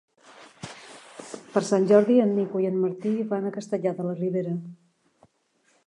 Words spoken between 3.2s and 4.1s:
van a Castellar de